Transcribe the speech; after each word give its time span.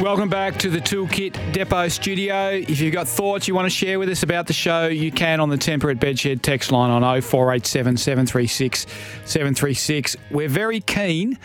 Welcome 0.00 0.30
back 0.30 0.56
to 0.60 0.70
the 0.70 0.78
Toolkit 0.78 1.52
Depot 1.52 1.88
studio. 1.88 2.52
If 2.52 2.80
you've 2.80 2.94
got 2.94 3.06
thoughts 3.06 3.46
you 3.46 3.54
want 3.54 3.66
to 3.66 3.70
share 3.70 3.98
with 3.98 4.08
us 4.08 4.22
about 4.22 4.46
the 4.46 4.54
show, 4.54 4.86
you 4.86 5.12
can 5.12 5.40
on 5.40 5.50
the 5.50 5.58
Temperate 5.58 6.00
Bedshed 6.00 6.40
text 6.40 6.72
line 6.72 6.90
on 6.90 7.02
0487 7.02 7.98
736 7.98 8.86
736. 9.26 10.16
We're 10.30 10.48
very 10.48 10.80
keen 10.80 11.38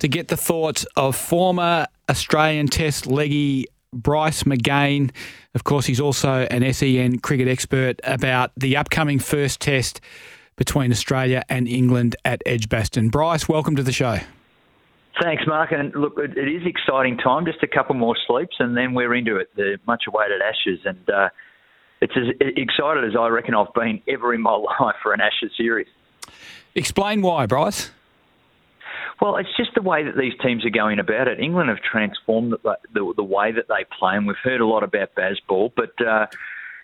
to 0.00 0.08
get 0.08 0.26
the 0.26 0.36
thoughts 0.36 0.84
of 0.96 1.14
former 1.14 1.86
Australian 2.08 2.66
Test 2.66 3.06
leggy 3.06 3.66
Bryce 3.92 4.42
McGain. 4.42 5.12
Of 5.54 5.62
course, 5.62 5.86
he's 5.86 6.00
also 6.00 6.48
an 6.50 6.72
SEN 6.72 7.20
cricket 7.20 7.46
expert 7.46 8.00
about 8.02 8.50
the 8.56 8.76
upcoming 8.76 9.20
first 9.20 9.60
test 9.60 10.00
between 10.56 10.90
Australia 10.90 11.44
and 11.48 11.68
England 11.68 12.16
at 12.24 12.42
Edgbaston. 12.44 13.10
Bryce, 13.10 13.48
welcome 13.48 13.76
to 13.76 13.84
the 13.84 13.92
show. 13.92 14.18
Thanks, 15.20 15.42
Mark. 15.46 15.72
And 15.72 15.94
look, 15.94 16.14
it 16.18 16.48
is 16.48 16.62
exciting 16.66 17.18
time. 17.18 17.44
Just 17.44 17.62
a 17.62 17.66
couple 17.66 17.94
more 17.94 18.16
sleeps, 18.26 18.56
and 18.58 18.76
then 18.76 18.94
we're 18.94 19.14
into 19.14 19.36
it. 19.36 19.48
The 19.56 19.78
much-awaited 19.86 20.40
Ashes, 20.40 20.80
and 20.84 21.10
uh, 21.10 21.28
it's 22.00 22.14
as 22.16 22.34
excited 22.56 23.04
as 23.04 23.16
I 23.18 23.28
reckon 23.28 23.54
I've 23.54 23.74
been 23.74 24.00
ever 24.08 24.32
in 24.32 24.40
my 24.40 24.52
life 24.80 24.96
for 25.02 25.12
an 25.12 25.20
Ashes 25.20 25.52
series. 25.56 25.88
Explain 26.74 27.22
why, 27.22 27.46
Bryce. 27.46 27.90
Well, 29.20 29.36
it's 29.36 29.54
just 29.56 29.74
the 29.74 29.82
way 29.82 30.02
that 30.04 30.16
these 30.16 30.32
teams 30.42 30.64
are 30.64 30.70
going 30.70 30.98
about 30.98 31.28
it. 31.28 31.40
England 31.40 31.68
have 31.68 31.82
transformed 31.82 32.52
the, 32.52 32.78
the, 32.94 33.12
the 33.16 33.24
way 33.24 33.52
that 33.52 33.68
they 33.68 33.84
play, 33.98 34.16
and 34.16 34.26
we've 34.26 34.36
heard 34.42 34.60
a 34.60 34.66
lot 34.66 34.82
about 34.82 35.14
Bazball, 35.14 35.72
but 35.76 36.06
uh, 36.06 36.26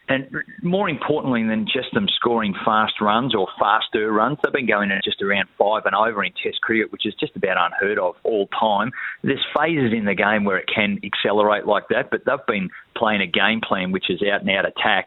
and 0.08 0.28
more 0.62 0.88
importantly 0.88 1.42
than 1.46 1.66
just 1.66 1.92
them 1.92 2.06
scoring 2.14 2.54
fast 2.64 3.00
runs 3.00 3.34
or 3.34 3.48
faster 3.58 4.12
runs, 4.12 4.38
they've 4.42 4.52
been 4.52 4.66
going 4.66 4.90
at 4.92 5.02
just 5.02 5.20
around 5.20 5.48
five 5.58 5.82
and 5.84 5.94
over 5.94 6.22
in 6.22 6.32
Test 6.42 6.60
cricket, 6.60 6.92
which 6.92 7.06
is 7.06 7.14
just 7.18 7.34
about 7.34 7.56
unheard 7.58 7.98
of 7.98 8.14
all 8.22 8.46
time. 8.58 8.92
There's 9.24 9.44
phases 9.56 9.92
in 9.92 10.04
the 10.04 10.14
game 10.14 10.44
where 10.44 10.58
it 10.58 10.68
can 10.72 11.00
accelerate 11.02 11.66
like 11.66 11.88
that, 11.90 12.10
but 12.10 12.20
they've 12.24 12.46
been 12.46 12.70
playing 12.96 13.20
a 13.20 13.26
game 13.26 13.60
plan 13.60 13.90
which 13.90 14.08
is 14.08 14.22
out 14.22 14.42
and 14.42 14.50
out 14.50 14.64
attack. 14.64 15.06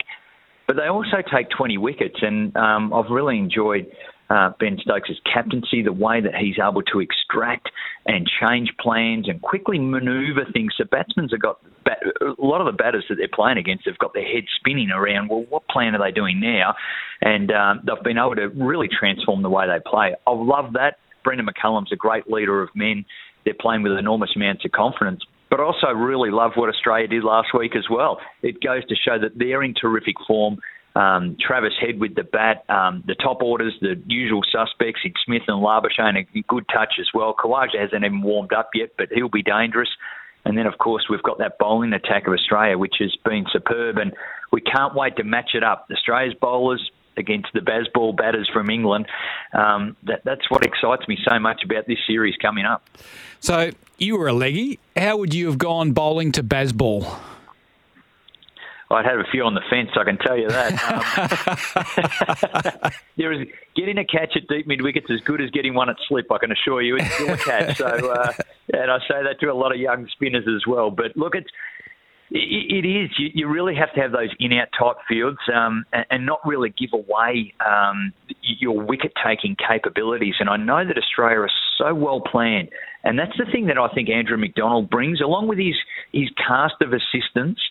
But 0.67 0.75
they 0.75 0.88
also 0.88 1.23
take 1.34 1.50
20 1.50 1.78
wickets, 1.78 2.17
and 2.22 2.56
um, 2.56 2.94
I've 2.94 3.09
really 3.09 3.38
enjoyed 3.38 3.88
uh, 4.30 4.52
Ben 4.59 4.77
Stokes' 4.81 5.19
captaincy, 5.31 5.81
the 5.81 5.94
way 5.94 6.22
that 6.22 6.35
he's 6.35 6.58
able 6.59 6.83
to 6.83 6.99
extract 6.99 7.69
and 8.05 8.30
change 8.41 8.69
plans 8.80 9.27
and 9.27 9.41
quickly 9.41 9.80
manoeuvre 9.80 10.45
things. 10.53 10.73
So 10.77 10.83
batsmen 10.89 11.30
have 11.30 11.41
got 11.41 11.59
a 12.22 12.35
lot 12.38 12.61
of 12.61 12.67
the 12.67 12.77
batters 12.77 13.05
that 13.09 13.16
they're 13.16 13.27
playing 13.33 13.57
against 13.57 13.85
have 13.85 13.97
got 13.97 14.13
their 14.13 14.25
heads 14.25 14.47
spinning 14.59 14.91
around. 14.91 15.30
Well, 15.30 15.45
what 15.50 15.67
plan 15.67 15.95
are 15.95 16.03
they 16.03 16.11
doing 16.11 16.39
now? 16.39 16.75
And 17.22 17.52
um, 17.52 17.81
they've 17.85 18.03
been 18.03 18.17
able 18.17 18.35
to 18.35 18.50
really 18.50 18.88
transform 18.88 19.41
the 19.41 19.50
way 19.50 19.66
they 19.67 19.81
play. 19.85 20.13
I 20.27 20.31
love 20.31 20.73
that. 20.73 20.97
Brendan 21.23 21.47
McCullum's 21.47 21.91
a 21.91 21.95
great 21.95 22.30
leader 22.30 22.61
of 22.61 22.69
men. 22.75 23.05
They're 23.45 23.55
playing 23.59 23.83
with 23.83 23.94
enormous 23.94 24.31
amounts 24.35 24.63
of 24.63 24.72
confidence. 24.72 25.22
But 25.50 25.59
I 25.59 25.63
also 25.63 25.88
really 25.88 26.30
love 26.30 26.52
what 26.55 26.69
Australia 26.69 27.07
did 27.07 27.23
last 27.23 27.50
week 27.57 27.75
as 27.75 27.85
well. 27.89 28.19
It 28.44 28.61
goes 28.61 28.85
to 28.88 28.95
show 28.95 29.17
that 29.19 29.38
they're 29.38 29.63
in 29.63 29.73
terrific 29.73 30.16
form. 30.27 30.59
Um, 30.95 31.38
Travis 31.40 31.73
Head 31.80 32.00
with 32.00 32.16
the 32.16 32.23
bat, 32.23 32.66
um, 32.68 33.03
the 33.06 33.16
top 33.16 33.41
orders, 33.44 33.74
the 33.80 34.02
usual 34.08 34.41
suspects 34.52 35.02
in 35.06 35.13
Smith 35.24 35.44
and 35.47 35.63
Labuschagne, 35.63 36.28
a 36.36 36.41
good 36.47 36.66
touch 36.74 36.96
as 37.00 37.08
well. 37.13 37.34
Khawaja 37.34 37.80
hasn't 37.80 38.03
even 38.03 38.22
warmed 38.22 38.53
up 38.53 38.72
yet, 38.74 38.90
but 38.97 39.09
he'll 39.13 39.30
be 39.30 39.44
dangerous. 39.44 39.90
And 40.46 40.58
then, 40.58 40.66
of 40.66 40.78
course, 40.78 41.06
we've 41.09 41.22
got 41.22 41.38
that 41.40 41.58
bowling 41.59 41.94
attack 41.94 42.28
of 42.28 42.34
Australia, 42.34 42.78
which 42.78 42.96
has 43.00 43.16
been 43.24 43.46
superb, 43.52 43.97
and 43.97 44.13
we 44.52 44.62
can't 44.62 44.96
wait 44.96 45.16
to 45.18 45.24
match 45.24 45.52
it 45.53 45.63
up. 45.63 45.88
Australia's 45.91 46.36
bowlers 46.41 46.90
against 47.18 47.50
the 47.53 47.59
Bazball 47.59 48.16
batters 48.16 48.50
from 48.52 48.69
England. 48.69 49.06
Um, 49.53 49.96
that, 50.03 50.22
that's 50.25 50.50
what 50.50 50.66
excites 50.66 51.08
me 51.08 51.18
so 51.28 51.38
much 51.40 51.62
about 51.63 51.86
this 51.86 52.00
series 52.08 52.36
coming 52.42 52.66
up. 52.66 52.84
So, 53.40 53.72
you 53.97 54.18
were 54.18 54.28
a 54.28 54.34
leggy. 54.34 54.80
How 54.96 55.18
would 55.18 55.34
you 55.34 55.47
have 55.47 55.58
gone 55.58 55.92
bowling 55.92 56.31
to 56.34 56.44
Bazball? 56.44 57.19
I'd 58.91 59.05
have 59.05 59.19
a 59.19 59.29
few 59.31 59.44
on 59.44 59.53
the 59.53 59.61
fence, 59.69 59.89
I 59.95 60.03
can 60.03 60.17
tell 60.17 60.38
you 60.38 60.50
that. 60.50 60.69
Um, 62.85 62.91
there 63.17 63.31
is 63.31 63.47
getting 63.75 63.97
a 63.97 64.05
catch 64.05 64.35
at 64.35 64.47
deep 64.47 64.67
mid 64.67 64.81
wickets 64.81 65.07
as 65.11 65.19
good 65.22 65.41
as 65.41 65.50
getting 65.51 65.73
one 65.73 65.89
at 65.89 65.95
slip. 66.07 66.31
I 66.31 66.38
can 66.38 66.51
assure 66.51 66.81
you, 66.81 66.97
it's 66.97 67.11
still 67.13 67.33
a 67.33 67.38
catch. 67.38 67.77
So, 67.77 67.85
uh, 67.85 68.31
and 68.73 68.91
I 68.91 68.97
say 69.00 69.23
that 69.23 69.39
to 69.41 69.47
a 69.47 69.53
lot 69.53 69.73
of 69.73 69.79
young 69.79 70.07
spinners 70.11 70.45
as 70.47 70.66
well. 70.67 70.89
But 70.89 71.16
look, 71.16 71.35
it's 71.35 71.50
it 72.31 72.85
is. 72.85 73.09
You, 73.17 73.47
really 73.47 73.75
have 73.75 73.94
to 73.95 74.01
have 74.01 74.11
those 74.11 74.29
in-out 74.39 74.67
type 74.77 74.97
fields 75.07 75.39
um, 75.53 75.85
and, 75.91 76.06
and, 76.11 76.25
not 76.25 76.39
really 76.45 76.69
give 76.69 76.91
away 76.94 77.53
um, 77.66 78.13
your 78.41 78.79
wicket-taking 78.79 79.57
capabilities. 79.67 80.35
And 80.39 80.47
I 80.47 80.57
know 80.57 80.85
that 80.85 80.97
Australia 80.97 81.45
is 81.45 81.51
so 81.77 81.94
well 81.94 82.21
planned, 82.21 82.69
and 83.03 83.17
that's 83.17 83.35
the 83.38 83.51
thing 83.51 83.66
that 83.67 83.79
I 83.79 83.88
think 83.94 84.09
Andrew 84.09 84.38
McDonald 84.38 84.89
brings, 84.89 85.21
along 85.21 85.47
with 85.47 85.57
his 85.57 85.75
his 86.11 86.29
cast 86.38 86.75
of 86.81 86.94
assistants 86.94 87.61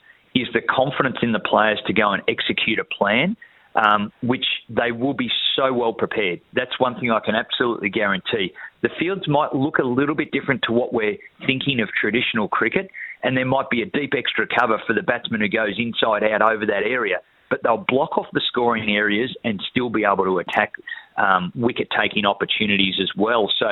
is 0.41 0.49
the 0.53 0.61
confidence 0.61 1.19
in 1.23 1.33
the 1.33 1.41
players 1.41 1.81
to 1.87 1.93
go 1.93 2.13
and 2.13 2.23
execute 2.29 2.79
a 2.79 2.85
plan, 2.85 3.37
um, 3.75 4.13
which 4.23 4.47
they 4.69 4.91
will 4.93 5.15
be 5.15 5.29
so 5.55 5.73
well 5.73 5.93
prepared. 5.93 6.41
That's 6.53 6.79
one 6.79 6.95
thing 6.99 7.11
I 7.11 7.21
can 7.21 7.35
absolutely 7.35 7.91
guarantee. 7.91 8.53
The 8.83 8.91
fields 8.99 9.27
might 9.29 9.55
look 9.55 9.79
a 9.79 9.85
little 9.87 10.15
bit 10.15 10.31
different 10.33 10.63
to 10.67 10.73
what 10.73 10.93
we're 10.93 11.17
thinking 11.47 11.81
of 11.81 11.89
traditional 12.01 12.49
cricket, 12.49 12.91
and 13.23 13.37
there 13.37 13.47
might 13.47 13.71
be 13.71 13.83
a 13.83 13.87
deep 13.87 14.13
extra 14.17 14.47
cover 14.47 14.81
for 14.87 14.95
the 14.95 15.03
batsman 15.03 15.41
who 15.41 15.49
goes 15.49 15.75
inside 15.79 16.23
out 16.23 16.43
over 16.43 16.65
that 16.67 16.85
area. 16.85 17.19
But 17.51 17.61
they'll 17.63 17.85
block 17.89 18.19
off 18.19 18.27
the 18.33 18.43
scoring 18.47 18.91
areas 18.95 19.35
and 19.43 19.61
still 19.71 19.91
be 19.91 20.05
able 20.05 20.25
to 20.25 20.39
attack 20.39 20.75
um, 21.17 21.53
wicket 21.57 21.89
taking 21.99 22.27
opportunities 22.27 22.97
as 23.03 23.11
well. 23.17 23.51
So 23.59 23.67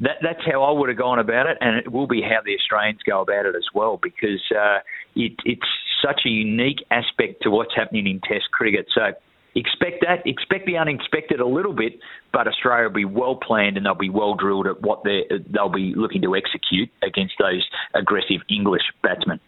that, 0.00 0.16
that's 0.22 0.44
how 0.44 0.62
I 0.62 0.72
would 0.72 0.88
have 0.88 0.98
gone 0.98 1.18
about 1.18 1.46
it, 1.46 1.56
and 1.60 1.76
it 1.76 1.90
will 1.90 2.06
be 2.06 2.20
how 2.20 2.42
the 2.44 2.54
Australians 2.54 3.00
go 3.08 3.22
about 3.22 3.46
it 3.46 3.54
as 3.56 3.64
well, 3.74 3.98
because 4.02 4.42
uh, 4.50 4.78
it, 5.14 5.32
it's 5.44 5.68
such 6.04 6.22
a 6.26 6.28
unique 6.28 6.84
aspect 6.90 7.42
to 7.42 7.50
what's 7.50 7.74
happening 7.74 8.06
in 8.06 8.20
Test 8.20 8.50
cricket. 8.52 8.86
So 8.94 9.12
expect 9.54 10.04
that, 10.06 10.26
expect 10.26 10.66
the 10.66 10.76
unexpected 10.76 11.40
a 11.40 11.46
little 11.46 11.72
bit, 11.72 11.98
but 12.32 12.46
Australia 12.46 12.88
will 12.88 12.94
be 12.94 13.04
well 13.04 13.36
planned 13.36 13.76
and 13.76 13.86
they'll 13.86 13.94
be 13.94 14.10
well 14.10 14.34
drilled 14.34 14.66
at 14.66 14.82
what 14.82 15.02
they 15.04 15.24
they'll 15.50 15.68
be 15.68 15.94
looking 15.94 16.22
to 16.22 16.36
execute 16.36 16.90
against 17.02 17.34
those 17.38 17.66
aggressive 17.94 18.42
English 18.48 18.82
batsmen. 19.02 19.40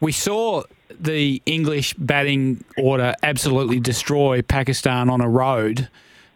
We 0.00 0.12
saw 0.12 0.62
the 0.88 1.42
English 1.46 1.94
batting 1.94 2.64
order 2.76 3.14
absolutely 3.22 3.80
destroy 3.80 4.42
Pakistan 4.42 5.10
on 5.10 5.20
a 5.20 5.28
road 5.28 5.88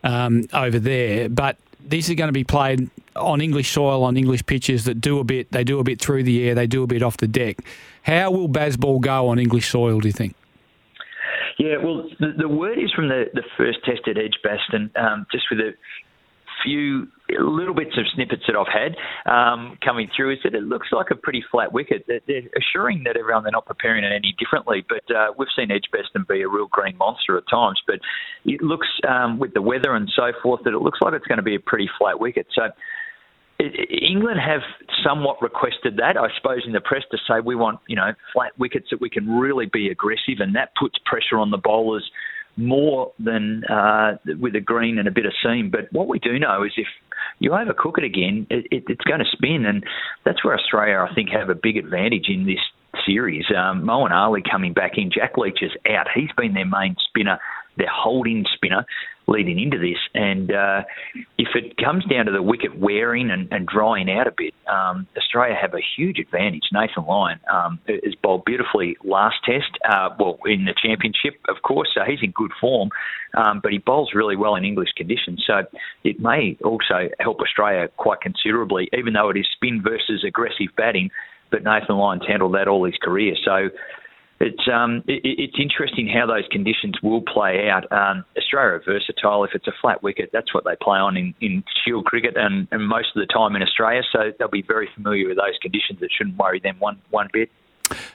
um, 0.04 0.44
over 0.52 0.78
there, 0.78 1.28
but 1.28 1.56
these 1.80 2.10
are 2.10 2.14
going 2.14 2.28
to 2.28 2.32
be 2.32 2.44
played 2.44 2.90
on 3.18 3.40
English 3.40 3.72
soil, 3.72 4.04
on 4.04 4.16
English 4.16 4.46
pitches 4.46 4.84
that 4.84 5.00
do 5.00 5.18
a 5.18 5.24
bit. 5.24 5.52
They 5.52 5.64
do 5.64 5.78
a 5.78 5.84
bit 5.84 6.00
through 6.00 6.24
the 6.24 6.48
air. 6.48 6.54
They 6.54 6.66
do 6.66 6.82
a 6.82 6.86
bit 6.86 7.02
off 7.02 7.16
the 7.16 7.28
deck. 7.28 7.58
How 8.02 8.30
will 8.30 8.48
Bazball 8.48 9.00
go 9.00 9.28
on 9.28 9.38
English 9.38 9.68
soil? 9.70 10.00
Do 10.00 10.08
you 10.08 10.12
think? 10.12 10.34
Yeah, 11.58 11.76
well, 11.82 12.08
the, 12.20 12.34
the 12.36 12.48
word 12.48 12.78
is 12.78 12.92
from 12.92 13.08
the, 13.08 13.24
the 13.32 13.42
first 13.56 13.78
test 13.84 14.02
at 14.06 14.18
Edgbaston, 14.18 14.90
um, 14.96 15.26
just 15.32 15.46
with 15.50 15.60
a 15.60 15.72
few 16.62 17.08
little 17.38 17.74
bits 17.74 17.96
of 17.98 18.04
snippets 18.14 18.42
that 18.46 18.56
I've 18.56 18.66
had 18.72 18.96
um, 19.30 19.78
coming 19.84 20.08
through 20.14 20.34
is 20.34 20.38
that 20.44 20.54
it 20.54 20.62
looks 20.64 20.88
like 20.92 21.06
a 21.10 21.14
pretty 21.16 21.42
flat 21.50 21.72
wicket. 21.72 22.06
They're 22.06 22.42
assuring 22.56 23.04
that 23.04 23.16
everyone 23.16 23.42
they're 23.42 23.52
not 23.52 23.66
preparing 23.66 24.04
it 24.04 24.12
any 24.12 24.34
differently, 24.38 24.84
but 24.88 25.14
uh, 25.14 25.32
we've 25.38 25.48
seen 25.56 25.70
Edgbaston 25.70 26.24
be 26.28 26.42
a 26.42 26.48
real 26.48 26.66
green 26.66 26.96
monster 26.96 27.36
at 27.36 27.44
times. 27.48 27.80
But 27.86 28.00
it 28.44 28.62
looks 28.62 28.88
um, 29.08 29.38
with 29.38 29.54
the 29.54 29.62
weather 29.62 29.94
and 29.94 30.10
so 30.14 30.32
forth 30.42 30.62
that 30.64 30.74
it 30.74 30.80
looks 30.80 30.98
like 31.00 31.14
it's 31.14 31.26
going 31.26 31.38
to 31.38 31.42
be 31.42 31.54
a 31.56 31.60
pretty 31.60 31.88
flat 31.98 32.20
wicket. 32.20 32.46
So. 32.54 32.68
England 33.58 34.38
have 34.40 34.60
somewhat 35.02 35.40
requested 35.40 35.96
that, 35.96 36.16
I 36.16 36.28
suppose, 36.36 36.62
in 36.66 36.72
the 36.72 36.80
press 36.80 37.02
to 37.10 37.18
say 37.26 37.40
we 37.44 37.54
want, 37.54 37.80
you 37.86 37.96
know, 37.96 38.12
flat 38.32 38.52
wickets 38.58 38.88
that 38.90 39.00
we 39.00 39.08
can 39.08 39.28
really 39.28 39.66
be 39.66 39.88
aggressive, 39.88 40.40
and 40.40 40.54
that 40.54 40.72
puts 40.78 40.96
pressure 41.04 41.38
on 41.38 41.50
the 41.50 41.58
bowlers 41.58 42.08
more 42.58 43.12
than 43.18 43.64
uh, 43.64 44.16
with 44.40 44.56
a 44.56 44.60
green 44.60 44.98
and 44.98 45.08
a 45.08 45.10
bit 45.10 45.26
of 45.26 45.32
seam. 45.42 45.70
But 45.70 45.92
what 45.92 46.08
we 46.08 46.18
do 46.18 46.38
know 46.38 46.64
is 46.64 46.72
if 46.76 46.86
you 47.38 47.50
overcook 47.50 47.98
it 47.98 48.04
again, 48.04 48.46
it, 48.50 48.66
it, 48.70 48.84
it's 48.88 49.04
going 49.04 49.20
to 49.20 49.26
spin, 49.32 49.64
and 49.66 49.84
that's 50.24 50.44
where 50.44 50.58
Australia, 50.58 51.06
I 51.08 51.14
think, 51.14 51.30
have 51.30 51.50
a 51.50 51.54
big 51.54 51.76
advantage 51.76 52.26
in 52.28 52.46
this 52.46 52.60
series. 53.06 53.44
Um, 53.56 53.82
Moeen 53.82 54.10
Ali 54.10 54.42
coming 54.50 54.72
back 54.72 54.92
in, 54.96 55.10
Jack 55.10 55.36
Leach 55.36 55.58
is 55.62 55.72
out. 55.90 56.06
He's 56.14 56.30
been 56.36 56.54
their 56.54 56.66
main 56.66 56.96
spinner 57.08 57.38
their 57.76 57.90
holding 57.90 58.44
spinner 58.54 58.84
leading 59.28 59.60
into 59.60 59.78
this. 59.78 59.98
And 60.14 60.52
uh, 60.52 60.82
if 61.36 61.48
it 61.54 61.76
comes 61.76 62.04
down 62.04 62.26
to 62.26 62.32
the 62.32 62.42
wicket 62.42 62.78
wearing 62.78 63.30
and, 63.30 63.48
and 63.50 63.66
drying 63.66 64.10
out 64.10 64.26
a 64.26 64.32
bit, 64.36 64.54
um, 64.66 65.06
Australia 65.16 65.56
have 65.60 65.74
a 65.74 65.80
huge 65.96 66.18
advantage. 66.18 66.62
Nathan 66.72 67.04
Lyon 67.06 67.40
um, 67.52 67.80
has 67.88 68.14
bowled 68.22 68.44
beautifully 68.44 68.96
last 69.04 69.36
test, 69.44 69.70
uh, 69.88 70.10
well, 70.18 70.38
in 70.46 70.64
the 70.64 70.74
championship, 70.80 71.40
of 71.48 71.62
course, 71.62 71.88
so 71.94 72.02
he's 72.06 72.20
in 72.22 72.30
good 72.32 72.52
form, 72.60 72.90
um, 73.36 73.60
but 73.62 73.72
he 73.72 73.78
bowls 73.78 74.12
really 74.14 74.36
well 74.36 74.54
in 74.54 74.64
English 74.64 74.90
conditions. 74.96 75.42
So 75.46 75.62
it 76.04 76.20
may 76.20 76.56
also 76.64 77.08
help 77.18 77.40
Australia 77.40 77.88
quite 77.96 78.20
considerably, 78.20 78.88
even 78.96 79.12
though 79.12 79.30
it 79.30 79.36
is 79.36 79.46
spin 79.52 79.82
versus 79.82 80.24
aggressive 80.24 80.68
batting. 80.76 81.10
But 81.50 81.62
Nathan 81.62 81.96
Lyon's 81.96 82.26
handled 82.26 82.54
that 82.54 82.68
all 82.68 82.84
his 82.84 82.96
career. 83.00 83.34
So 83.44 83.70
it's 84.40 84.68
um, 84.72 85.02
it, 85.06 85.22
it's 85.24 85.56
interesting 85.58 86.08
how 86.08 86.26
those 86.26 86.44
conditions 86.50 86.94
will 87.02 87.22
play 87.22 87.68
out. 87.68 87.90
Um, 87.90 88.24
Australia 88.36 88.74
are 88.74 88.82
versatile. 88.84 89.44
If 89.44 89.50
it's 89.54 89.66
a 89.66 89.72
flat 89.80 90.02
wicket, 90.02 90.30
that's 90.32 90.52
what 90.52 90.64
they 90.64 90.76
play 90.80 90.98
on 90.98 91.16
in, 91.16 91.34
in 91.40 91.64
Shield 91.84 92.04
cricket 92.04 92.36
and, 92.36 92.68
and 92.70 92.86
most 92.86 93.08
of 93.16 93.20
the 93.20 93.32
time 93.32 93.56
in 93.56 93.62
Australia. 93.62 94.02
So 94.12 94.32
they'll 94.38 94.48
be 94.48 94.62
very 94.62 94.88
familiar 94.94 95.28
with 95.28 95.38
those 95.38 95.56
conditions. 95.62 96.02
It 96.02 96.10
shouldn't 96.16 96.36
worry 96.36 96.60
them 96.60 96.76
one 96.78 97.00
one 97.10 97.28
bit. 97.32 97.50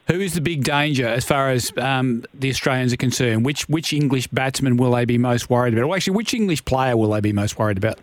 Who 0.07 0.19
is 0.19 0.33
the 0.33 0.41
big 0.41 0.63
danger 0.63 1.07
as 1.07 1.23
far 1.23 1.49
as 1.49 1.71
um, 1.77 2.25
the 2.33 2.49
Australians 2.49 2.93
are 2.93 2.97
concerned? 2.97 3.45
Which 3.45 3.67
which 3.69 3.93
English 3.93 4.27
batsman 4.27 4.77
will 4.77 4.91
they 4.91 5.05
be 5.05 5.17
most 5.17 5.49
worried 5.49 5.73
about? 5.73 5.85
Or 5.85 5.95
actually, 5.95 6.15
which 6.17 6.33
English 6.33 6.65
player 6.65 6.97
will 6.97 7.11
they 7.11 7.21
be 7.21 7.33
most 7.33 7.57
worried 7.57 7.77
about? 7.77 7.99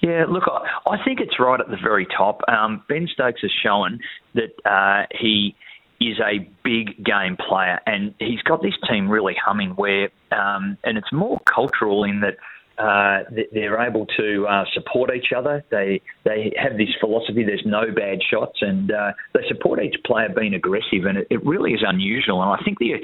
Yeah, 0.00 0.26
look, 0.28 0.44
I, 0.46 0.90
I 0.90 1.04
think 1.04 1.20
it's 1.20 1.38
right 1.38 1.60
at 1.60 1.68
the 1.68 1.78
very 1.82 2.06
top. 2.06 2.42
Um, 2.48 2.82
ben 2.88 3.08
Stokes 3.12 3.40
has 3.42 3.50
shown 3.62 4.00
that 4.34 4.52
uh, 4.64 5.06
he 5.18 5.54
is 6.00 6.18
a 6.20 6.48
big 6.62 7.04
game 7.04 7.36
player, 7.36 7.80
and 7.86 8.14
he's 8.18 8.42
got 8.42 8.62
this 8.62 8.74
team 8.88 9.08
really 9.08 9.36
humming. 9.42 9.70
Where 9.70 10.10
um, 10.32 10.76
and 10.84 10.98
it's 10.98 11.12
more 11.12 11.38
cultural 11.46 12.04
in 12.04 12.20
that 12.20 12.36
uh, 12.78 13.22
they're 13.52 13.80
able 13.80 14.06
to 14.16 14.46
uh, 14.48 14.64
support 14.74 15.10
each 15.14 15.32
other. 15.36 15.64
They 15.70 16.00
they 16.24 16.52
have 16.60 16.76
this 16.76 16.88
philosophy. 17.00 17.44
There's 17.44 17.62
no 17.64 17.92
bad 17.94 18.18
shots, 18.28 18.58
and 18.62 18.90
uh, 18.90 19.12
they 19.32 19.40
support 19.46 19.80
each 19.80 19.94
player 20.04 20.28
being 20.34 20.54
aggressive. 20.54 21.06
And 21.06 21.18
it, 21.18 21.28
it, 21.30 21.44
really 21.46 21.72
is 21.72 21.84
unusual. 21.86 22.42
And 22.42 22.50
I 22.50 22.64
think 22.64 22.78
the 22.80 22.94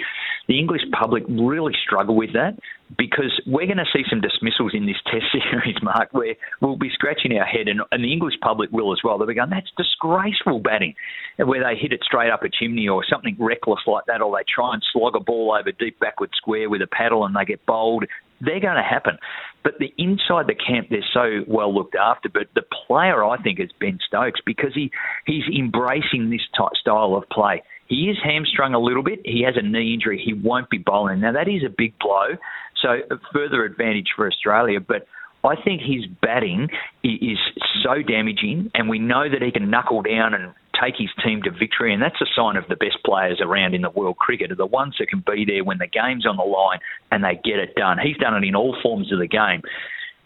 the 0.49 0.59
English 0.59 0.83
public 0.99 1.23
really 1.29 1.73
struggle 1.87 2.17
with 2.17 2.33
that 2.33 2.59
because 2.99 3.31
we're 3.47 3.67
going 3.67 3.79
to 3.79 3.87
see 3.93 4.03
some 4.11 4.21
dismissals 4.21 4.73
in 4.75 4.87
this 4.87 4.97
Test 5.07 5.27
series, 5.31 5.77
Mark, 5.83 6.09
where 6.13 6.35
we'll 6.61 6.77
be 6.77 6.91
scratching 6.93 7.39
our 7.39 7.47
head, 7.47 7.69
and, 7.69 7.81
and 7.93 8.03
the 8.03 8.13
English 8.13 8.35
public 8.43 8.73
will 8.73 8.93
as 8.93 8.99
well. 9.05 9.19
They'll 9.19 9.29
be 9.29 9.35
going, 9.35 9.51
"That's 9.51 9.71
disgraceful 9.77 10.59
batting," 10.59 10.95
where 11.37 11.63
they 11.63 11.79
hit 11.79 11.93
it 11.93 12.01
straight 12.03 12.31
up 12.31 12.43
a 12.43 12.49
chimney 12.49 12.89
or 12.89 13.05
something 13.09 13.37
reckless 13.39 13.87
like 13.87 14.07
that, 14.07 14.21
or 14.21 14.37
they 14.37 14.43
try 14.53 14.75
and 14.75 14.83
slog 14.93 15.15
a 15.15 15.21
ball 15.21 15.57
over 15.57 15.71
deep 15.71 16.01
backward 16.01 16.31
square 16.35 16.69
with 16.69 16.83
a 16.83 16.89
paddle 16.89 17.25
and 17.25 17.37
they 17.37 17.45
get 17.45 17.65
bowled 17.67 18.05
they're 18.41 18.61
going 18.61 18.77
to 18.77 18.83
happen. 18.83 19.19
But 19.63 19.75
the 19.79 19.93
inside 19.99 20.47
the 20.47 20.55
camp, 20.55 20.89
they're 20.91 21.05
so 21.13 21.45
well 21.47 21.75
looked 21.75 21.95
after. 21.95 22.29
But 22.29 22.49
the 22.55 22.63
player, 22.87 23.25
I 23.25 23.41
think, 23.43 23.61
is 23.61 23.71
Ben 23.79 23.99
Stokes 24.07 24.41
because 24.45 24.75
he 24.75 24.91
he's 25.27 25.45
embracing 25.57 26.31
this 26.31 26.41
type 26.57 26.77
style 26.81 27.15
of 27.15 27.29
play. 27.29 27.63
He 27.87 28.09
is 28.09 28.17
hamstrung 28.23 28.75
a 28.75 28.79
little 28.79 29.03
bit. 29.03 29.21
He 29.25 29.43
has 29.43 29.57
a 29.57 29.63
knee 29.63 29.95
injury. 29.95 30.23
He 30.25 30.33
won't 30.33 30.71
be 30.71 30.79
bowling. 30.79 31.21
Now 31.21 31.33
that 31.33 31.49
is 31.49 31.63
a 31.65 31.75
big 31.77 31.99
blow. 31.99 32.37
So 32.81 32.89
a 33.11 33.19
further 33.33 33.65
advantage 33.65 34.09
for 34.17 34.27
Australia, 34.27 34.81
but. 34.81 35.07
I 35.43 35.55
think 35.57 35.81
his 35.81 36.05
batting 36.21 36.69
is 37.03 37.39
so 37.83 38.03
damaging, 38.07 38.71
and 38.75 38.91
we 38.91 38.99
know 38.99 39.25
that 39.27 39.41
he 39.41 39.51
can 39.51 39.71
knuckle 39.71 40.03
down 40.03 40.35
and 40.35 40.53
take 40.83 40.95
his 40.97 41.11
team 41.25 41.43
to 41.43 41.51
victory, 41.51 41.93
and 41.93 42.03
that's 42.03 42.21
a 42.21 42.27
sign 42.35 42.57
of 42.57 42.67
the 42.69 42.77
best 42.77 42.99
players 43.05 43.41
around 43.41 43.75
in 43.75 43.83
the 43.83 43.91
world 43.91 44.17
cricket 44.19 44.53
are 44.53 44.57
the 44.57 44.67
ones 44.67 44.97
that 44.99 45.09
can 45.09 45.23
be 45.27 45.45
there 45.45 45.65
when 45.65 45.79
the 45.79 45.87
game's 45.87 46.27
on 46.27 46.37
the 46.37 46.43
line 46.43 46.79
and 47.11 47.25
they 47.25 47.41
get 47.45 47.59
it 47.59 47.75
done. 47.75 47.99
He's 48.03 48.17
done 48.17 48.35
it 48.35 48.47
in 48.47 48.55
all 48.55 48.77
forms 48.83 49.13
of 49.13 49.19
the 49.19 49.27
game. 49.27 49.63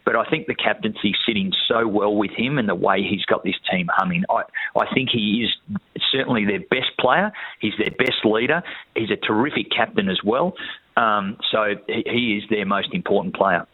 But 0.05 0.17
I 0.17 0.25
think 0.27 0.47
the 0.47 0.55
captaincy's 0.55 1.17
sitting 1.27 1.51
so 1.67 1.89
well 1.89 2.15
with 2.15 2.31
him 2.33 2.59
and 2.59 2.69
the 2.69 2.75
way 2.75 3.03
he's 3.03 3.25
got 3.25 3.43
this 3.43 3.55
team 3.71 3.89
humming. 3.91 4.25
I, 4.29 4.43
I 4.79 4.93
think 4.93 5.09
he 5.11 5.47
is 5.47 5.79
certainly 6.13 6.45
their 6.45 6.61
best 6.61 6.97
player. 7.01 7.33
He's 7.59 7.73
their 7.79 7.91
best 7.91 8.25
leader. 8.25 8.63
He's 8.95 9.11
a 9.11 9.17
terrific 9.17 9.71
captain 9.75 10.11
as 10.11 10.21
well. 10.23 10.55
Um, 10.97 11.39
so 11.51 11.77
he 11.87 12.39
is 12.43 12.49
their 12.51 12.67
most 12.67 12.93
important 12.93 13.35
player. 13.35 13.67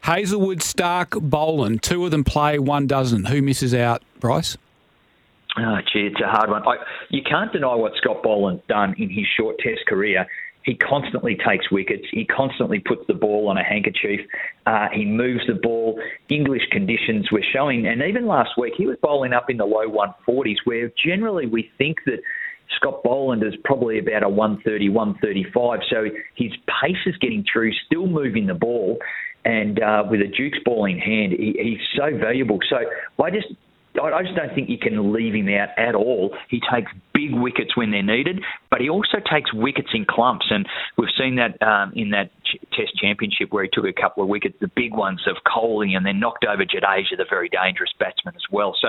Hazlewood, 0.00 0.62
Stark, 0.62 1.10
Boland. 1.12 1.84
Two 1.84 2.04
of 2.04 2.10
them 2.10 2.24
play, 2.24 2.58
one 2.58 2.88
doesn't. 2.88 3.26
Who 3.26 3.40
misses 3.40 3.72
out, 3.72 4.02
Bryce? 4.18 4.56
Oh, 5.58 5.78
gee, 5.92 6.06
it's 6.06 6.20
a 6.20 6.28
hard 6.28 6.50
one. 6.50 6.66
I, 6.66 6.76
you 7.10 7.22
can't 7.22 7.52
deny 7.52 7.74
what 7.74 7.92
Scott 7.96 8.22
Boland's 8.22 8.62
done 8.68 8.94
in 8.98 9.10
his 9.10 9.26
short 9.36 9.56
Test 9.58 9.80
career. 9.86 10.26
He 10.64 10.76
constantly 10.76 11.36
takes 11.36 11.70
wickets. 11.70 12.04
He 12.10 12.24
constantly 12.24 12.78
puts 12.78 13.02
the 13.08 13.14
ball 13.14 13.48
on 13.48 13.58
a 13.58 13.64
handkerchief. 13.64 14.20
Uh, 14.64 14.86
he 14.92 15.04
moves 15.04 15.42
the 15.46 15.54
ball. 15.54 16.00
English 16.28 16.62
conditions 16.70 17.30
were 17.32 17.44
showing, 17.52 17.86
and 17.86 18.00
even 18.02 18.26
last 18.26 18.50
week 18.56 18.74
he 18.78 18.86
was 18.86 18.96
bowling 19.02 19.32
up 19.32 19.50
in 19.50 19.56
the 19.56 19.64
low 19.64 19.88
140s, 19.88 20.56
where 20.64 20.90
generally 21.04 21.46
we 21.46 21.70
think 21.78 21.98
that 22.06 22.20
Scott 22.76 23.02
Boland 23.02 23.42
is 23.42 23.54
probably 23.64 23.98
about 23.98 24.22
a 24.22 24.28
130, 24.28 24.88
135. 24.88 25.80
So 25.90 26.04
his 26.36 26.52
pace 26.80 26.96
is 27.06 27.16
getting 27.18 27.44
through, 27.52 27.72
still 27.86 28.06
moving 28.06 28.46
the 28.46 28.54
ball, 28.54 28.98
and 29.44 29.82
uh, 29.82 30.04
with 30.08 30.20
a 30.20 30.28
Duke's 30.28 30.60
ball 30.64 30.84
in 30.86 30.98
hand, 30.98 31.32
he, 31.32 31.56
he's 31.60 31.86
so 31.96 32.16
valuable. 32.16 32.60
So 32.70 32.76
I 33.22 33.30
just 33.30 33.48
I 34.00 34.22
just 34.22 34.34
don't 34.34 34.54
think 34.54 34.70
you 34.70 34.78
can 34.78 35.12
leave 35.12 35.34
him 35.34 35.48
out 35.48 35.68
at 35.76 35.94
all. 35.94 36.34
He 36.48 36.60
takes 36.72 36.90
big 37.12 37.34
wickets 37.34 37.76
when 37.76 37.90
they're 37.90 38.02
needed, 38.02 38.40
but 38.70 38.80
he 38.80 38.88
also 38.88 39.18
takes 39.30 39.52
wickets 39.52 39.90
in 39.92 40.06
clumps, 40.08 40.46
and 40.50 40.66
we've 40.96 41.10
seen 41.18 41.36
that 41.36 41.60
um, 41.62 41.92
in 41.94 42.10
that 42.10 42.30
Test 42.72 42.96
Championship 42.96 43.52
where 43.52 43.64
he 43.64 43.70
took 43.70 43.84
a 43.84 43.92
couple 43.92 44.22
of 44.22 44.28
wickets, 44.28 44.56
the 44.60 44.70
big 44.74 44.94
ones 44.94 45.20
of 45.26 45.36
Kohli, 45.46 45.94
and 45.96 46.06
then 46.06 46.20
knocked 46.20 46.44
over 46.44 46.64
Jadeja, 46.64 47.16
the 47.18 47.26
very 47.28 47.48
dangerous 47.48 47.90
batsman 47.98 48.34
as 48.34 48.44
well. 48.50 48.74
So. 48.80 48.88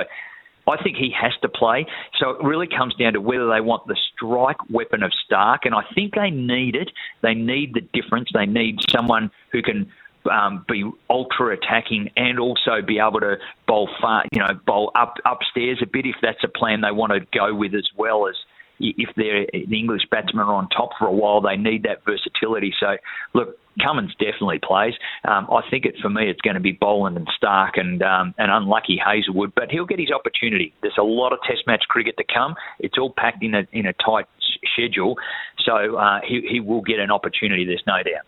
I 0.66 0.82
think 0.82 0.96
he 0.96 1.14
has 1.20 1.34
to 1.42 1.50
play. 1.50 1.86
So 2.18 2.30
it 2.30 2.42
really 2.42 2.68
comes 2.68 2.96
down 2.96 3.12
to 3.14 3.20
whether 3.20 3.50
they 3.50 3.60
want 3.60 3.86
the 3.86 3.98
strike 4.16 4.56
weapon 4.70 5.04
of 5.04 5.12
Stark, 5.26 5.66
and 5.66 5.76
I 5.76 5.82
think 5.94 6.16
they 6.16 6.30
need 6.30 6.78
it. 6.78 6.90
They 7.22 7.34
need 7.34 7.74
the 7.74 7.82
difference. 7.82 8.30
They 8.34 8.46
need 8.46 8.80
someone 8.90 9.30
who 9.52 9.62
can 9.62 9.92
um, 10.32 10.66
be 10.68 10.90
ultra 11.10 11.56
attacking 11.56 12.10
and 12.16 12.40
also 12.40 12.82
be 12.86 13.00
able 13.00 13.20
to 13.20 13.36
bowl 13.68 13.90
far, 14.02 14.24
you 14.32 14.40
know, 14.40 14.54
bowl 14.66 14.92
up 14.96 15.16
upstairs 15.26 15.80
a 15.82 15.86
bit 15.86 16.06
if 16.06 16.16
that's 16.22 16.44
a 16.44 16.48
plan 16.48 16.82
they 16.82 16.92
want 16.92 17.12
to 17.14 17.20
go 17.38 17.54
with 17.54 17.74
as 17.74 17.88
well 17.98 18.28
as 18.28 18.36
if 18.80 19.10
they're 19.16 19.46
the 19.54 19.80
English 19.80 20.04
batsmen 20.10 20.46
are 20.46 20.56
on 20.56 20.68
top 20.70 20.90
for 20.98 21.08
a 21.08 21.12
while, 21.12 21.42
they 21.42 21.56
need 21.56 21.84
that 21.84 22.04
versatility. 22.06 22.74
So, 22.80 22.98
look, 23.34 23.58
Cummins 23.82 24.14
definitely 24.20 24.60
plays. 24.60 24.94
Um, 25.28 25.48
I 25.52 25.62
think 25.70 25.86
it 25.86 25.96
for 26.02 26.10
me, 26.10 26.30
it's 26.30 26.42
going 26.42 26.56
to 26.56 26.60
be 26.60 26.72
Boland 26.72 27.18
and 27.18 27.28
Stark 27.36 27.78
and 27.78 28.02
um, 28.04 28.34
and 28.38 28.52
unlucky 28.52 29.00
Hazlewood, 29.04 29.54
but 29.56 29.72
he'll 29.72 29.86
get 29.86 30.00
his 30.00 30.12
opportunity. 30.12 30.74
There's 30.82 30.98
a 31.00 31.04
lot 31.04 31.34
of 31.34 31.40
Test 31.48 31.64
match 31.68 31.84
cricket 31.88 32.18
to 32.18 32.24
come. 32.24 32.56
It's 32.80 32.98
all 32.98 33.14
packed 33.16 33.44
in 33.44 33.56
a 33.56 33.68
in 33.72 33.86
a 33.86 33.94
tight 33.94 34.26
schedule, 34.74 35.16
so 35.66 35.98
uh, 35.98 36.20
he 36.28 36.46
he 36.50 36.60
will 36.60 36.82
get 36.82 37.00
an 37.00 37.12
opportunity. 37.12 37.66
There's 37.66 37.84
no 37.88 37.98
doubt. 37.98 38.26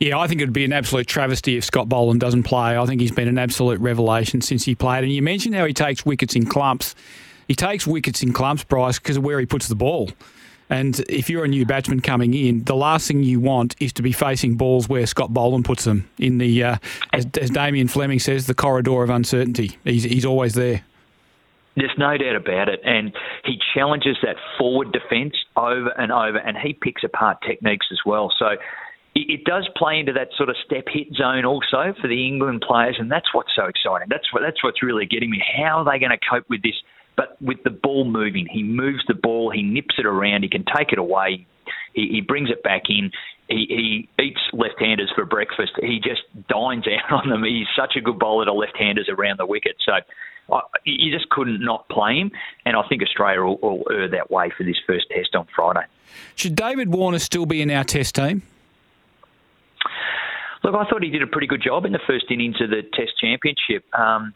Yeah, 0.00 0.18
I 0.18 0.26
think 0.26 0.40
it 0.40 0.44
would 0.44 0.52
be 0.52 0.64
an 0.64 0.72
absolute 0.72 1.06
travesty 1.06 1.56
if 1.56 1.64
Scott 1.64 1.88
Boland 1.88 2.20
doesn't 2.20 2.42
play. 2.42 2.76
I 2.76 2.86
think 2.86 3.00
he's 3.00 3.12
been 3.12 3.28
an 3.28 3.38
absolute 3.38 3.80
revelation 3.80 4.40
since 4.40 4.64
he 4.64 4.74
played. 4.74 5.04
And 5.04 5.12
you 5.12 5.22
mentioned 5.22 5.54
how 5.54 5.64
he 5.64 5.72
takes 5.72 6.04
wickets 6.04 6.34
in 6.36 6.46
clumps. 6.46 6.94
He 7.48 7.54
takes 7.54 7.86
wickets 7.86 8.22
in 8.22 8.32
clumps, 8.32 8.64
Bryce, 8.64 8.98
because 8.98 9.16
of 9.16 9.24
where 9.24 9.38
he 9.38 9.46
puts 9.46 9.68
the 9.68 9.74
ball. 9.74 10.10
And 10.70 10.98
if 11.10 11.28
you're 11.28 11.44
a 11.44 11.48
new 11.48 11.66
batsman 11.66 12.00
coming 12.00 12.32
in, 12.32 12.64
the 12.64 12.74
last 12.74 13.06
thing 13.06 13.22
you 13.22 13.38
want 13.38 13.76
is 13.80 13.92
to 13.94 14.02
be 14.02 14.12
facing 14.12 14.56
balls 14.56 14.88
where 14.88 15.06
Scott 15.06 15.32
Boland 15.32 15.64
puts 15.66 15.84
them 15.84 16.08
in 16.18 16.38
the, 16.38 16.64
uh, 16.64 16.76
as, 17.12 17.26
as 17.38 17.50
Damien 17.50 17.86
Fleming 17.86 18.18
says, 18.18 18.46
the 18.46 18.54
corridor 18.54 19.02
of 19.02 19.10
uncertainty. 19.10 19.78
He's, 19.84 20.04
he's 20.04 20.24
always 20.24 20.54
there. 20.54 20.82
There's 21.76 21.92
no 21.98 22.16
doubt 22.16 22.36
about 22.36 22.68
it. 22.68 22.80
And 22.84 23.12
he 23.44 23.58
challenges 23.74 24.16
that 24.22 24.36
forward 24.58 24.92
defence 24.92 25.34
over 25.56 25.90
and 25.98 26.10
over, 26.10 26.38
and 26.38 26.56
he 26.56 26.72
picks 26.72 27.04
apart 27.04 27.38
techniques 27.46 27.86
as 27.92 27.98
well. 28.06 28.32
So 28.38 28.56
it 29.14 29.44
does 29.44 29.68
play 29.76 30.00
into 30.00 30.12
that 30.12 30.28
sort 30.36 30.48
of 30.48 30.56
step 30.64 30.84
hit 30.92 31.08
zone 31.14 31.44
also 31.44 31.94
for 32.00 32.08
the 32.08 32.26
England 32.26 32.64
players, 32.66 32.96
and 32.98 33.10
that's 33.10 33.32
what's 33.32 33.54
so 33.54 33.66
exciting. 33.66 34.08
That's 34.10 34.32
what 34.32 34.42
that's 34.42 34.62
what's 34.64 34.82
really 34.82 35.06
getting 35.06 35.30
me. 35.30 35.42
How 35.56 35.78
are 35.78 35.84
they 35.84 35.98
going 35.98 36.10
to 36.10 36.18
cope 36.18 36.48
with 36.48 36.62
this? 36.62 36.74
But 37.16 37.40
with 37.40 37.62
the 37.62 37.70
ball 37.70 38.04
moving, 38.04 38.46
he 38.50 38.64
moves 38.64 39.04
the 39.06 39.14
ball, 39.14 39.50
he 39.50 39.62
nips 39.62 39.94
it 39.98 40.06
around, 40.06 40.42
he 40.42 40.48
can 40.48 40.64
take 40.76 40.90
it 40.90 40.98
away, 40.98 41.46
he, 41.92 42.08
he 42.10 42.20
brings 42.20 42.50
it 42.50 42.62
back 42.62 42.82
in. 42.88 43.10
He, 43.48 44.08
he 44.18 44.22
eats 44.24 44.40
left-handers 44.52 45.12
for 45.14 45.24
breakfast. 45.24 45.72
He 45.80 46.00
just 46.02 46.22
dines 46.48 46.84
out 47.10 47.22
on 47.22 47.28
them. 47.28 47.44
He's 47.44 47.66
such 47.78 47.94
a 47.96 48.00
good 48.00 48.18
bowler 48.18 48.46
to 48.46 48.52
left-handers 48.52 49.08
around 49.08 49.38
the 49.38 49.46
wicket. 49.46 49.76
So 49.84 49.92
I, 50.52 50.60
you 50.84 51.16
just 51.16 51.28
couldn't 51.30 51.64
not 51.64 51.88
play 51.88 52.18
him, 52.18 52.30
and 52.66 52.76
I 52.76 52.82
think 52.88 53.02
Australia 53.02 53.42
will, 53.44 53.58
will 53.58 53.84
err 53.90 54.08
that 54.08 54.30
way 54.30 54.50
for 54.56 54.64
this 54.64 54.76
first 54.86 55.06
test 55.14 55.34
on 55.34 55.46
Friday. 55.54 55.86
Should 56.34 56.56
David 56.56 56.92
Warner 56.92 57.18
still 57.18 57.46
be 57.46 57.62
in 57.62 57.70
our 57.70 57.84
test 57.84 58.16
team? 58.16 58.42
Look, 60.64 60.74
I 60.74 60.88
thought 60.88 61.02
he 61.02 61.10
did 61.10 61.22
a 61.22 61.26
pretty 61.26 61.46
good 61.46 61.62
job 61.62 61.84
in 61.84 61.92
the 61.92 62.00
first 62.06 62.24
innings 62.30 62.56
of 62.62 62.70
the 62.70 62.80
Test 62.94 63.12
Championship. 63.20 63.84
Um, 63.92 64.32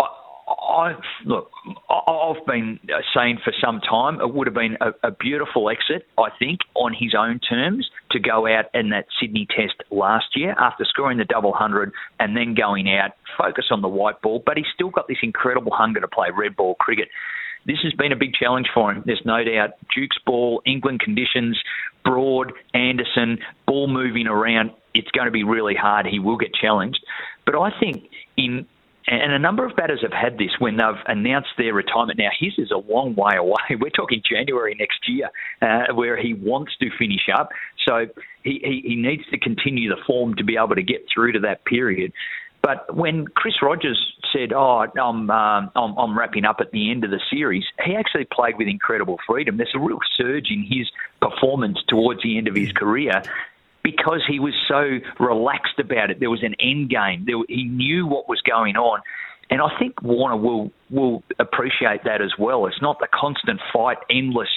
I, 0.00 0.06
I 0.48 0.94
look. 1.26 1.50
I've 1.90 2.46
been 2.46 2.80
saying 3.14 3.38
for 3.44 3.52
some 3.62 3.80
time 3.80 4.20
it 4.22 4.32
would 4.32 4.46
have 4.46 4.54
been 4.54 4.78
a, 4.80 5.08
a, 5.08 5.10
beautiful 5.10 5.68
exit. 5.68 6.06
I 6.18 6.28
think 6.38 6.60
on 6.74 6.94
his 6.98 7.14
own 7.16 7.40
terms 7.40 7.88
to 8.12 8.18
go 8.18 8.46
out 8.46 8.66
in 8.72 8.88
that 8.90 9.04
Sydney 9.20 9.46
Test 9.54 9.74
last 9.90 10.26
year 10.34 10.54
after 10.58 10.84
scoring 10.86 11.18
the 11.18 11.24
double 11.26 11.52
hundred 11.52 11.92
and 12.18 12.34
then 12.34 12.54
going 12.54 12.88
out, 12.88 13.10
focus 13.36 13.66
on 13.70 13.82
the 13.82 13.88
white 13.88 14.22
ball. 14.22 14.42
But 14.44 14.56
he's 14.56 14.66
still 14.74 14.90
got 14.90 15.08
this 15.08 15.18
incredible 15.22 15.72
hunger 15.74 16.00
to 16.00 16.08
play 16.08 16.28
red 16.34 16.56
ball 16.56 16.74
cricket. 16.76 17.08
This 17.66 17.78
has 17.82 17.92
been 17.92 18.12
a 18.12 18.16
big 18.16 18.32
challenge 18.32 18.68
for 18.72 18.92
him. 18.92 19.02
There's 19.04 19.22
no 19.24 19.44
doubt. 19.44 19.70
Duke's 19.94 20.18
ball, 20.24 20.62
England 20.66 21.00
conditions, 21.00 21.58
Broad, 22.02 22.52
Anderson, 22.72 23.38
ball 23.66 23.88
moving 23.88 24.26
around. 24.26 24.70
It's 24.94 25.10
going 25.10 25.26
to 25.26 25.32
be 25.32 25.44
really 25.44 25.74
hard. 25.74 26.06
He 26.06 26.18
will 26.18 26.36
get 26.36 26.54
challenged. 26.54 27.04
But 27.44 27.56
I 27.56 27.70
think 27.78 28.08
in 28.36 28.66
and 29.06 29.32
a 29.32 29.38
number 29.38 29.66
of 29.66 29.76
batters 29.76 30.00
have 30.00 30.12
had 30.12 30.38
this 30.38 30.50
when 30.58 30.78
they've 30.78 31.02
announced 31.06 31.50
their 31.58 31.74
retirement. 31.74 32.18
Now, 32.18 32.30
his 32.38 32.54
is 32.56 32.70
a 32.70 32.78
long 32.78 33.14
way 33.14 33.36
away. 33.36 33.60
We're 33.78 33.90
talking 33.90 34.22
January 34.28 34.74
next 34.78 35.06
year, 35.06 35.28
uh, 35.60 35.92
where 35.92 36.16
he 36.16 36.32
wants 36.32 36.72
to 36.80 36.88
finish 36.98 37.28
up. 37.34 37.50
So 37.86 38.06
he, 38.42 38.60
he, 38.64 38.82
he 38.88 38.96
needs 38.96 39.24
to 39.30 39.38
continue 39.38 39.90
the 39.90 40.00
form 40.06 40.36
to 40.36 40.44
be 40.44 40.56
able 40.56 40.74
to 40.76 40.82
get 40.82 41.04
through 41.12 41.32
to 41.32 41.40
that 41.40 41.66
period. 41.66 42.12
But 42.62 42.96
when 42.96 43.26
Chris 43.26 43.56
Rogers 43.60 44.14
said, 44.32 44.54
"Oh, 44.54 44.86
I'm, 44.98 45.30
um, 45.30 45.70
I'm 45.76 45.98
I'm 45.98 46.18
wrapping 46.18 46.46
up 46.46 46.56
at 46.60 46.70
the 46.70 46.90
end 46.90 47.04
of 47.04 47.10
the 47.10 47.20
series," 47.30 47.62
he 47.84 47.94
actually 47.94 48.24
played 48.24 48.56
with 48.56 48.68
incredible 48.68 49.18
freedom. 49.26 49.58
There's 49.58 49.74
a 49.74 49.78
real 49.78 49.98
surge 50.16 50.46
in 50.48 50.62
his 50.62 50.90
performance 51.20 51.76
towards 51.88 52.22
the 52.22 52.38
end 52.38 52.48
of 52.48 52.54
his 52.54 52.72
career, 52.72 53.22
because 53.84 54.24
he 54.26 54.40
was 54.40 54.54
so 54.66 54.98
relaxed 55.22 55.78
about 55.78 56.10
it. 56.10 56.18
There 56.18 56.30
was 56.30 56.42
an 56.42 56.56
end 56.58 56.90
game. 56.90 57.24
There, 57.26 57.36
he 57.48 57.64
knew 57.64 58.06
what 58.06 58.28
was 58.28 58.40
going 58.40 58.74
on. 58.74 59.00
And 59.50 59.60
I 59.60 59.68
think 59.78 60.02
Warner 60.02 60.36
will 60.36 60.72
will 60.90 61.22
appreciate 61.38 62.02
that 62.04 62.22
as 62.22 62.32
well. 62.38 62.66
It's 62.66 62.80
not 62.80 62.98
the 62.98 63.08
constant 63.12 63.60
fight, 63.72 63.98
endless 64.10 64.48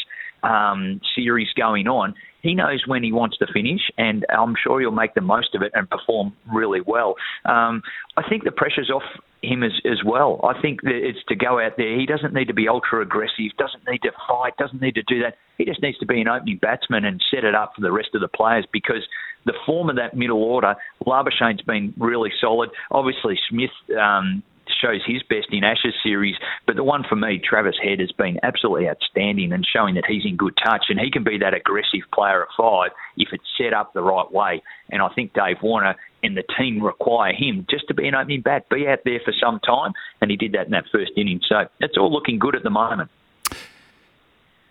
um, 0.44 1.02
series 1.16 1.50
going 1.58 1.88
on. 1.88 2.16
He 2.42 2.54
knows 2.54 2.84
when 2.88 3.04
he 3.04 3.12
wants 3.12 3.38
to 3.40 3.48
finish, 3.52 3.82
and 3.98 4.26
I'm 4.30 4.56
sure 4.64 4.80
he'll 4.80 4.92
make 4.92 5.14
the 5.14 5.22
most 5.22 5.56
of 5.56 5.62
it 5.62 5.72
and 5.76 5.90
perform 5.90 6.34
really 6.54 6.80
well. 6.80 7.16
Um, 7.44 7.82
I 8.16 8.28
think 8.30 8.46
the 8.46 8.52
pressure's 8.52 8.90
off 8.90 9.04
him 9.42 9.64
as, 9.64 9.74
as 9.86 10.00
well. 10.06 10.40
I 10.44 10.60
think 10.62 10.82
that 10.84 10.96
it's 10.96 11.20
to 11.28 11.36
go 11.36 11.60
out 11.60 11.74
there. 11.78 12.00
He 12.00 12.06
doesn't 12.06 12.34
need 12.34 12.48
to 12.48 12.54
be 12.54 12.68
ultra 12.68 13.02
aggressive, 13.02 13.52
doesn't 13.58 13.84
need 13.90 14.02
to 14.04 14.12
doesn't 14.58 14.82
need 14.82 14.96
to 14.96 15.04
do 15.04 15.22
that. 15.24 15.36
He 15.58 15.66
just 15.66 15.82
needs 15.82 15.98
to 16.00 16.06
be 16.06 16.22
an 16.22 16.28
opening 16.28 16.58
batsman 16.58 17.04
and 17.04 17.22
set 17.30 17.44
it 17.44 17.56
up 17.56 17.74
for 17.76 17.82
the 17.82 17.92
rest 17.92 18.10
of 18.14 18.22
the 18.22 18.28
players 18.28 18.66
because 18.72 19.04
the 19.46 19.54
form 19.66 19.90
of 19.90 19.96
that 19.96 20.16
middle 20.16 20.44
order, 20.44 20.76
Labuschagne's 21.06 21.62
been 21.62 21.94
really 21.98 22.32
solid. 22.40 22.70
Obviously, 22.92 23.40
Smith 23.50 23.72
um, 23.98 24.44
shows 24.82 25.02
his 25.06 25.24
best 25.24 25.48
in 25.52 25.64
Ashes 25.64 25.96
series. 26.04 26.36
But 26.66 26.76
the 26.76 26.84
one 26.84 27.04
for 27.08 27.16
me, 27.16 27.40
Travis 27.44 27.76
Head, 27.82 28.00
has 28.00 28.12
been 28.12 28.40
absolutely 28.44 28.90
outstanding 28.90 29.52
and 29.52 29.66
showing 29.66 29.96
that 29.96 30.06
he's 30.08 30.26
in 30.26 30.36
good 30.36 30.54
touch 30.64 30.86
and 30.90 31.00
he 31.00 31.12
can 31.12 31.24
be 31.24 31.38
that 31.40 31.54
aggressive 31.54 32.06
player 32.14 32.44
at 32.44 32.50
five 32.58 32.92
if 33.16 33.30
it's 33.32 33.44
set 33.58 33.74
up 33.74 33.94
the 33.94 34.04
right 34.04 34.32
way. 34.32 34.62
And 34.92 35.02
I 35.02 35.10
think 35.14 35.34
Dave 35.34 35.58
Warner 35.62 35.96
and 36.24 36.36
the 36.36 36.44
team 36.58 36.84
require 36.84 37.34
him 37.34 37.66
just 37.70 37.88
to 37.88 37.94
be 37.94 38.08
an 38.08 38.16
opening 38.16 38.42
bat, 38.42 38.70
be 38.70 38.88
out 38.88 39.00
there 39.06 39.22
for 39.24 39.34
some 39.42 39.60
time, 39.60 39.94
and 40.22 40.32
he 40.32 40.38
did 40.38 40.54
that 40.54 40.66
in 40.66 40.72
that 40.72 40.86
first 40.92 41.12
inning. 41.16 41.42
So 41.48 41.66
it's 41.80 41.98
all 41.98 42.12
looking 42.12 42.40
good 42.40 42.56
at 42.56 42.64
the 42.64 42.70
moment. 42.70 43.10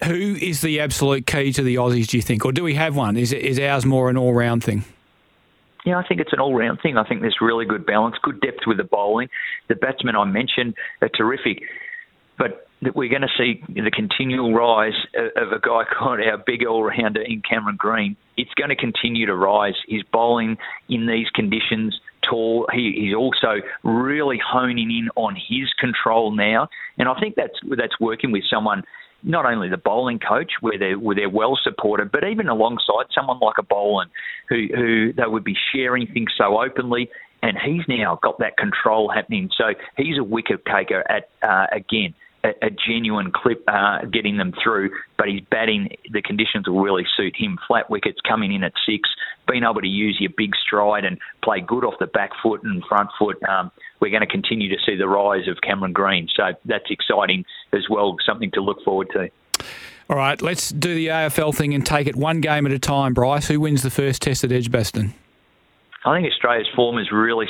Who 0.04 0.36
is 0.40 0.60
the 0.60 0.80
absolute 0.80 1.26
key 1.26 1.52
to 1.52 1.62
the 1.62 1.76
Aussies, 1.76 2.08
do 2.08 2.18
you 2.18 2.22
think? 2.22 2.44
Or 2.44 2.52
do 2.52 2.62
we 2.62 2.74
have 2.74 2.96
one? 2.96 3.16
Is, 3.16 3.32
is 3.32 3.58
ours 3.58 3.86
more 3.86 4.10
an 4.10 4.16
all 4.16 4.34
round 4.34 4.62
thing? 4.62 4.84
Yeah, 5.86 5.98
I 5.98 6.06
think 6.06 6.20
it's 6.20 6.32
an 6.32 6.40
all-round 6.40 6.80
thing. 6.82 6.98
I 6.98 7.04
think 7.04 7.20
there's 7.20 7.38
really 7.40 7.64
good 7.64 7.86
balance, 7.86 8.16
good 8.20 8.40
depth 8.40 8.66
with 8.66 8.78
the 8.78 8.84
bowling. 8.84 9.28
The 9.68 9.76
batsmen 9.76 10.16
I 10.16 10.24
mentioned 10.24 10.74
are 11.00 11.08
terrific, 11.08 11.62
but 12.36 12.66
we're 12.82 13.08
going 13.08 13.22
to 13.22 13.28
see 13.38 13.62
the 13.68 13.92
continual 13.92 14.52
rise 14.52 14.96
of 15.14 15.52
a 15.52 15.60
guy 15.60 15.84
called 15.96 16.18
our 16.20 16.42
big 16.44 16.66
all-rounder 16.66 17.22
in 17.22 17.40
Cameron 17.48 17.76
Green. 17.78 18.16
It's 18.36 18.52
going 18.54 18.70
to 18.70 18.76
continue 18.76 19.26
to 19.26 19.36
rise. 19.36 19.74
His 19.86 20.02
bowling 20.12 20.58
in 20.88 21.06
these 21.06 21.28
conditions, 21.30 21.98
tall. 22.28 22.66
He, 22.72 22.92
he's 22.96 23.14
also 23.14 23.62
really 23.84 24.40
honing 24.44 24.90
in 24.90 25.08
on 25.14 25.36
his 25.36 25.72
control 25.78 26.32
now, 26.32 26.68
and 26.98 27.08
I 27.08 27.14
think 27.20 27.36
that's 27.36 27.58
that's 27.76 27.98
working 28.00 28.32
with 28.32 28.42
someone 28.50 28.82
not 29.26 29.44
only 29.44 29.68
the 29.68 29.76
bowling 29.76 30.20
coach, 30.20 30.52
where 30.60 30.78
they're 30.78 30.98
where 30.98 31.16
they're 31.16 31.28
well 31.28 31.58
supported, 31.62 32.12
but 32.12 32.24
even 32.24 32.48
alongside 32.48 33.06
someone 33.14 33.38
like 33.40 33.58
a 33.58 33.62
Boland, 33.62 34.10
who 34.48 34.68
who 34.74 35.12
they 35.12 35.26
would 35.26 35.44
be 35.44 35.56
sharing 35.74 36.06
things 36.06 36.30
so 36.38 36.62
openly, 36.62 37.10
and 37.42 37.58
he's 37.58 37.82
now 37.88 38.18
got 38.22 38.38
that 38.38 38.56
control 38.56 39.10
happening. 39.10 39.50
So 39.56 39.74
he's 39.96 40.16
a 40.16 40.24
wicket 40.24 40.64
taker 40.64 41.04
at 41.10 41.28
uh, 41.42 41.66
again 41.72 42.14
a, 42.46 42.66
a 42.66 42.70
genuine 42.70 43.32
clip 43.32 43.62
uh, 43.68 44.04
getting 44.12 44.36
them 44.36 44.52
through, 44.62 44.90
but 45.18 45.28
his 45.28 45.40
batting, 45.50 45.96
the 46.12 46.22
conditions 46.22 46.68
will 46.68 46.80
really 46.80 47.04
suit 47.16 47.34
him. 47.36 47.58
Flat 47.66 47.90
wickets 47.90 48.18
coming 48.26 48.52
in 48.52 48.62
at 48.62 48.72
six, 48.86 49.08
being 49.48 49.64
able 49.64 49.80
to 49.80 49.86
use 49.86 50.16
your 50.20 50.30
big 50.36 50.52
stride 50.54 51.04
and 51.04 51.18
play 51.42 51.60
good 51.60 51.84
off 51.84 51.94
the 51.98 52.06
back 52.06 52.30
foot 52.42 52.62
and 52.62 52.84
front 52.84 53.10
foot. 53.18 53.42
Um, 53.48 53.70
we're 54.00 54.10
going 54.10 54.22
to 54.22 54.26
continue 54.26 54.68
to 54.68 54.82
see 54.84 54.96
the 54.96 55.08
rise 55.08 55.48
of 55.48 55.58
Cameron 55.62 55.92
Green, 55.92 56.28
so 56.34 56.52
that's 56.64 56.90
exciting 56.90 57.44
as 57.72 57.88
well. 57.90 58.16
Something 58.24 58.50
to 58.52 58.60
look 58.60 58.82
forward 58.84 59.08
to. 59.12 59.28
All 60.08 60.16
right, 60.16 60.40
let's 60.40 60.70
do 60.70 60.94
the 60.94 61.08
AFL 61.08 61.54
thing 61.54 61.74
and 61.74 61.84
take 61.84 62.06
it 62.06 62.14
one 62.14 62.40
game 62.40 62.64
at 62.66 62.72
a 62.72 62.78
time. 62.78 63.12
Bryce, 63.12 63.48
who 63.48 63.58
wins 63.58 63.82
the 63.82 63.90
first 63.90 64.22
test 64.22 64.44
at 64.44 64.52
Edgbaston? 64.52 65.14
I 66.06 66.16
think 66.16 66.32
Australia's 66.32 66.68
form 66.74 66.98
is 66.98 67.10
really 67.12 67.46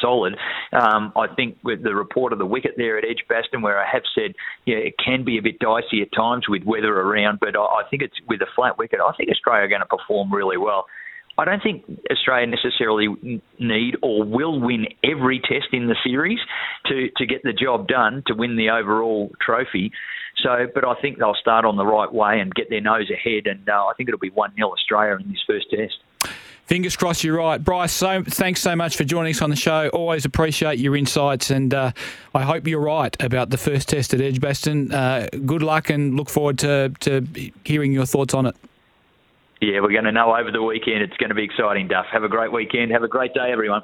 solid. 0.00 0.34
Um, 0.72 1.12
I 1.16 1.32
think 1.34 1.58
with 1.62 1.82
the 1.82 1.94
report 1.94 2.32
of 2.32 2.38
the 2.38 2.46
wicket 2.46 2.72
there 2.76 2.98
at 2.98 3.04
Edgbaston, 3.04 3.62
where 3.62 3.78
I 3.78 3.86
have 3.90 4.02
said, 4.14 4.34
yeah, 4.66 4.76
it 4.76 4.94
can 5.02 5.24
be 5.24 5.38
a 5.38 5.42
bit 5.42 5.58
dicey 5.60 6.02
at 6.02 6.12
times 6.12 6.46
with 6.48 6.64
weather 6.64 6.92
around, 6.92 7.38
but 7.40 7.56
I, 7.56 7.60
I 7.60 7.82
think 7.88 8.02
it's 8.02 8.16
with 8.28 8.40
a 8.42 8.50
flat 8.56 8.76
wicket. 8.78 9.00
I 9.00 9.12
think 9.16 9.30
Australia 9.30 9.64
are 9.64 9.68
going 9.68 9.82
to 9.82 9.86
perform 9.86 10.32
really 10.32 10.56
well. 10.58 10.86
I 11.38 11.46
don't 11.46 11.62
think 11.62 11.84
Australia 12.10 12.46
necessarily 12.46 13.40
need 13.58 13.96
or 14.02 14.22
will 14.22 14.60
win 14.60 14.86
every 15.02 15.40
test 15.40 15.72
in 15.72 15.86
the 15.86 15.96
series 16.04 16.38
to, 16.86 17.08
to 17.16 17.26
get 17.26 17.42
the 17.42 17.54
job 17.54 17.88
done 17.88 18.22
to 18.26 18.34
win 18.34 18.56
the 18.56 18.68
overall 18.68 19.30
trophy. 19.40 19.92
So, 20.42 20.66
but 20.74 20.86
I 20.86 20.94
think 21.00 21.18
they'll 21.18 21.36
start 21.40 21.64
on 21.64 21.76
the 21.76 21.86
right 21.86 22.12
way 22.12 22.40
and 22.40 22.54
get 22.54 22.68
their 22.68 22.80
nose 22.80 23.10
ahead, 23.10 23.46
and 23.46 23.66
uh, 23.68 23.86
I 23.86 23.92
think 23.96 24.08
it'll 24.08 24.18
be 24.18 24.30
one 24.30 24.52
0 24.56 24.72
Australia 24.72 25.16
in 25.22 25.30
this 25.30 25.42
first 25.46 25.66
test. 25.70 25.94
Fingers 26.66 26.96
crossed 26.96 27.22
you're 27.24 27.36
right. 27.36 27.62
Bryce, 27.62 27.92
so, 27.92 28.22
thanks 28.22 28.62
so 28.62 28.74
much 28.74 28.96
for 28.96 29.04
joining 29.04 29.34
us 29.34 29.42
on 29.42 29.50
the 29.50 29.56
show. 29.56 29.88
Always 29.88 30.24
appreciate 30.24 30.78
your 30.78 30.96
insights, 30.96 31.50
and 31.50 31.74
uh, 31.74 31.92
I 32.34 32.42
hope 32.42 32.66
you're 32.66 32.80
right 32.80 33.14
about 33.22 33.50
the 33.50 33.58
first 33.58 33.88
test 33.88 34.14
at 34.14 34.20
Edgbaston. 34.20 34.92
Uh, 34.92 35.28
good 35.44 35.62
luck 35.62 35.90
and 35.90 36.16
look 36.16 36.30
forward 36.30 36.58
to, 36.60 36.90
to 37.00 37.26
hearing 37.64 37.92
your 37.92 38.06
thoughts 38.06 38.32
on 38.32 38.46
it. 38.46 38.56
Yeah, 39.60 39.80
we're 39.80 39.92
going 39.92 40.04
to 40.04 40.12
know 40.12 40.34
over 40.34 40.50
the 40.50 40.62
weekend. 40.62 41.02
It's 41.02 41.16
going 41.18 41.28
to 41.28 41.34
be 41.34 41.44
exciting, 41.44 41.88
Duff. 41.88 42.06
Have 42.10 42.24
a 42.24 42.28
great 42.28 42.52
weekend. 42.52 42.90
Have 42.90 43.02
a 43.02 43.08
great 43.08 43.34
day, 43.34 43.52
everyone. 43.52 43.82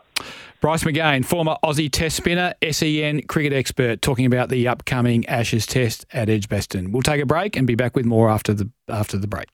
Bryce 0.61 0.83
McGain, 0.83 1.25
former 1.25 1.57
Aussie 1.63 1.91
Test 1.91 2.17
spinner, 2.17 2.55
SEN 2.69 3.23
cricket 3.29 3.53
expert, 3.53 4.03
talking 4.03 4.27
about 4.27 4.49
the 4.49 4.67
upcoming 4.67 5.25
Ashes 5.27 5.67
Test 5.67 6.05
at 6.11 6.29
Edgbaston. 6.29 6.91
We'll 6.91 7.03
take 7.03 7.23
a 7.23 7.27
break 7.27 7.55
and 7.55 7.67
be 7.67 7.77
back 7.77 7.95
with 7.95 8.07
more 8.07 8.29
after 8.29 8.55
the 8.55 8.69
after 8.89 9.19
the 9.19 9.29
break. 9.29 9.49